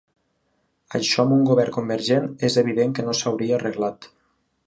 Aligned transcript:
Això 0.99 1.25
amb 1.25 1.35
un 1.35 1.43
govern 1.49 1.75
convergent 1.75 2.25
és 2.49 2.57
evident 2.63 2.97
que 3.01 3.07
no 3.09 3.17
s’hauria 3.19 3.57
arreglat. 3.59 4.09